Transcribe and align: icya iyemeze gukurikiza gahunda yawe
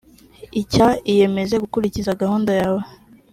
icya 0.61 0.87
iyemeze 1.11 1.55
gukurikiza 1.63 2.17
gahunda 2.21 2.51
yawe 2.61 2.81